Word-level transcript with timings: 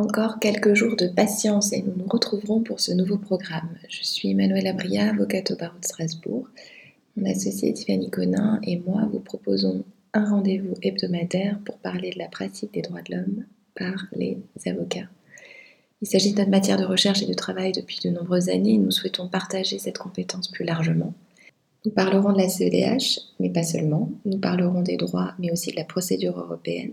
Encore 0.00 0.38
quelques 0.38 0.74
jours 0.74 0.94
de 0.94 1.08
patience 1.08 1.72
et 1.72 1.82
nous 1.82 1.92
nous 1.96 2.06
retrouverons 2.06 2.60
pour 2.60 2.78
ce 2.78 2.92
nouveau 2.92 3.18
programme. 3.18 3.76
Je 3.88 4.04
suis 4.04 4.32
Manuela 4.32 4.72
Bria, 4.72 5.10
avocate 5.10 5.50
au 5.50 5.56
barreau 5.56 5.76
de 5.80 5.84
Strasbourg. 5.84 6.48
Mon 7.16 7.28
associé 7.28 7.74
Tiffany 7.74 8.08
Conin 8.08 8.60
et 8.62 8.78
moi 8.86 9.08
vous 9.12 9.18
proposons 9.18 9.82
un 10.14 10.30
rendez-vous 10.30 10.74
hebdomadaire 10.82 11.58
pour 11.64 11.78
parler 11.78 12.10
de 12.10 12.18
la 12.20 12.28
pratique 12.28 12.72
des 12.72 12.82
droits 12.82 13.02
de 13.02 13.16
l'homme 13.16 13.44
par 13.74 14.06
les 14.12 14.38
avocats. 14.66 15.08
Il 16.00 16.06
s'agit 16.06 16.32
de 16.32 16.38
notre 16.38 16.50
matière 16.50 16.78
de 16.78 16.84
recherche 16.84 17.22
et 17.22 17.26
de 17.26 17.34
travail 17.34 17.72
depuis 17.72 17.98
de 18.04 18.10
nombreuses 18.10 18.50
années 18.50 18.74
et 18.74 18.78
nous 18.78 18.92
souhaitons 18.92 19.26
partager 19.26 19.80
cette 19.80 19.98
compétence 19.98 20.46
plus 20.46 20.64
largement. 20.64 21.12
Nous 21.84 21.90
parlerons 21.90 22.32
de 22.32 22.38
la 22.38 22.48
CEDH, 22.48 23.18
mais 23.40 23.50
pas 23.50 23.64
seulement. 23.64 24.12
Nous 24.24 24.38
parlerons 24.38 24.82
des 24.82 24.96
droits, 24.96 25.34
mais 25.40 25.50
aussi 25.50 25.72
de 25.72 25.76
la 25.76 25.84
procédure 25.84 26.38
européenne 26.38 26.92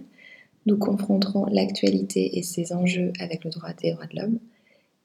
nous 0.65 0.77
confronterons 0.77 1.45
l'actualité 1.45 2.37
et 2.37 2.43
ses 2.43 2.73
enjeux 2.73 3.13
avec 3.19 3.43
le 3.43 3.51
droit 3.51 3.73
des 3.73 3.91
droits 3.91 4.07
de 4.07 4.19
l'homme, 4.19 4.39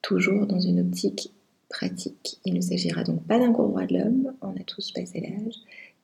toujours 0.02 0.46
dans 0.46 0.60
une 0.60 0.80
optique 0.80 1.32
pratique. 1.68 2.38
Il 2.44 2.54
ne 2.54 2.60
s'agira 2.60 3.04
donc 3.04 3.22
pas 3.26 3.38
d'un 3.38 3.52
cours 3.52 3.68
droit 3.68 3.86
de 3.86 3.98
l'homme, 3.98 4.34
on 4.40 4.56
a 4.56 4.64
tous 4.66 4.92
passé 4.92 5.20
l'âge, 5.20 5.54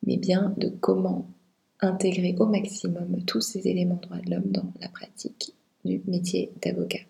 mais 0.07 0.17
bien 0.17 0.55
de 0.57 0.69
comment 0.69 1.27
intégrer 1.81 2.35
au 2.39 2.47
maximum 2.47 3.23
tous 3.27 3.41
ces 3.41 3.69
éléments 3.69 4.01
droits 4.01 4.21
de 4.21 4.31
l'homme 4.31 4.51
dans 4.51 4.73
la 4.81 4.89
pratique 4.89 5.55
du 5.85 6.01
métier 6.07 6.51
d'avocat. 6.63 7.01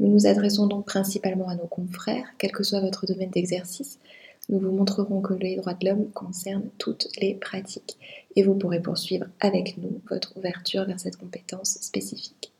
Nous 0.00 0.08
nous 0.08 0.26
adressons 0.26 0.66
donc 0.66 0.86
principalement 0.86 1.48
à 1.48 1.54
nos 1.54 1.66
confrères, 1.66 2.26
quel 2.38 2.50
que 2.50 2.64
soit 2.64 2.80
votre 2.80 3.06
domaine 3.06 3.30
d'exercice, 3.30 3.98
nous 4.48 4.58
vous 4.58 4.72
montrerons 4.72 5.20
que 5.20 5.34
les 5.34 5.56
droits 5.56 5.74
de 5.74 5.88
l'homme 5.88 6.10
concernent 6.10 6.70
toutes 6.78 7.08
les 7.20 7.34
pratiques 7.34 7.98
et 8.36 8.42
vous 8.42 8.54
pourrez 8.54 8.80
poursuivre 8.80 9.26
avec 9.40 9.78
nous 9.78 10.00
votre 10.10 10.36
ouverture 10.36 10.84
vers 10.84 11.00
cette 11.00 11.16
compétence 11.16 11.78
spécifique. 11.80 12.52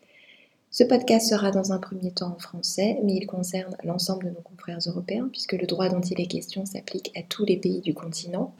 Ce 0.71 0.83
podcast 0.83 1.29
sera 1.29 1.51
dans 1.53 1.73
un 1.73 1.79
premier 1.79 2.11
temps 2.11 2.35
en 2.35 2.39
français, 2.39 2.99
mais 3.05 3.15
il 3.15 3.27
concerne 3.27 3.77
l'ensemble 3.85 4.25
de 4.25 4.31
nos 4.31 4.41
confrères 4.41 4.81
européens 4.87 5.29
puisque 5.31 5.53
le 5.53 5.67
droit 5.67 5.89
dont 5.89 6.01
il 6.01 6.21
est 6.21 6.27
question 6.27 6.67
s'applique 6.67 7.13
à 7.17 7.23
tous 7.23 7.45
les 7.45 7.57
pays 7.57 7.81
du 7.81 7.95
continent. 7.95 8.55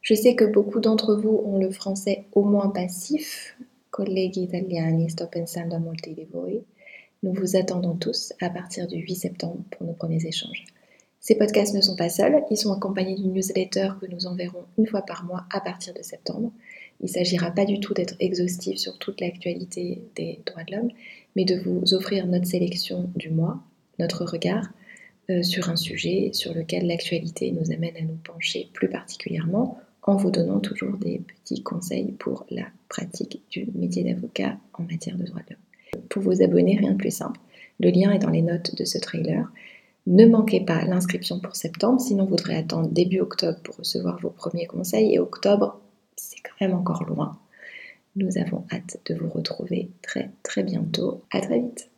Je 0.00 0.14
sais 0.14 0.34
que 0.34 0.44
beaucoup 0.44 0.80
d'entre 0.80 1.14
vous 1.14 1.40
ont 1.44 1.58
le 1.58 1.70
français 1.70 2.24
au 2.32 2.42
moins 2.42 2.70
passif. 2.70 3.56
Colleghi 3.90 4.42
italiani, 4.44 5.08
sto 5.10 5.26
pensando 5.26 5.76
a. 5.76 6.50
Nous 7.22 7.32
vous 7.32 7.56
attendons 7.56 7.94
tous 7.94 8.32
à 8.40 8.50
partir 8.50 8.88
du 8.88 8.96
8 8.96 9.14
septembre 9.14 9.62
pour 9.70 9.86
nos 9.86 9.92
premiers 9.92 10.26
échanges. 10.26 10.64
Ces 11.22 11.36
podcasts 11.36 11.72
ne 11.72 11.80
sont 11.80 11.94
pas 11.94 12.08
seuls, 12.08 12.42
ils 12.50 12.56
sont 12.56 12.72
accompagnés 12.72 13.14
d'une 13.14 13.32
newsletter 13.32 13.90
que 14.00 14.06
nous 14.10 14.26
enverrons 14.26 14.64
une 14.76 14.88
fois 14.88 15.02
par 15.02 15.24
mois 15.24 15.44
à 15.52 15.60
partir 15.60 15.94
de 15.94 16.02
septembre. 16.02 16.50
Il 17.00 17.04
ne 17.04 17.10
s'agira 17.10 17.52
pas 17.52 17.64
du 17.64 17.78
tout 17.78 17.94
d'être 17.94 18.16
exhaustif 18.18 18.76
sur 18.78 18.98
toute 18.98 19.20
l'actualité 19.20 20.02
des 20.16 20.40
droits 20.44 20.64
de 20.64 20.74
l'homme, 20.74 20.90
mais 21.36 21.44
de 21.44 21.60
vous 21.60 21.94
offrir 21.94 22.26
notre 22.26 22.48
sélection 22.48 23.08
du 23.14 23.30
mois, 23.30 23.62
notre 24.00 24.24
regard 24.24 24.66
euh, 25.30 25.44
sur 25.44 25.70
un 25.70 25.76
sujet 25.76 26.30
sur 26.32 26.54
lequel 26.54 26.88
l'actualité 26.88 27.52
nous 27.52 27.70
amène 27.70 27.96
à 27.96 28.02
nous 28.02 28.18
pencher 28.24 28.68
plus 28.72 28.88
particulièrement 28.88 29.78
en 30.02 30.16
vous 30.16 30.32
donnant 30.32 30.58
toujours 30.58 30.96
des 30.96 31.20
petits 31.20 31.62
conseils 31.62 32.10
pour 32.18 32.46
la 32.50 32.64
pratique 32.88 33.42
du 33.48 33.68
métier 33.76 34.02
d'avocat 34.02 34.56
en 34.74 34.82
matière 34.82 35.16
de 35.16 35.24
droits 35.24 35.42
de 35.48 35.54
l'homme. 35.54 36.02
Pour 36.08 36.22
vous 36.22 36.42
abonner, 36.42 36.78
rien 36.78 36.92
de 36.92 36.96
plus 36.96 37.14
simple. 37.14 37.38
Le 37.78 37.90
lien 37.90 38.10
est 38.10 38.18
dans 38.18 38.30
les 38.30 38.42
notes 38.42 38.74
de 38.74 38.84
ce 38.84 38.98
trailer. 38.98 39.48
Ne 40.06 40.26
manquez 40.26 40.60
pas 40.60 40.84
l'inscription 40.84 41.38
pour 41.38 41.54
septembre, 41.54 42.00
sinon 42.00 42.24
vous 42.24 42.36
devrez 42.36 42.56
attendre 42.56 42.88
début 42.88 43.20
octobre 43.20 43.58
pour 43.62 43.76
recevoir 43.76 44.18
vos 44.20 44.30
premiers 44.30 44.66
conseils. 44.66 45.14
Et 45.14 45.20
octobre, 45.20 45.80
c'est 46.16 46.40
quand 46.42 46.66
même 46.66 46.76
encore 46.76 47.04
loin. 47.04 47.38
Nous 48.16 48.36
avons 48.36 48.64
hâte 48.72 48.98
de 49.06 49.14
vous 49.14 49.28
retrouver 49.28 49.90
très 50.02 50.30
très 50.42 50.64
bientôt. 50.64 51.22
À 51.30 51.40
très 51.40 51.60
vite. 51.60 51.91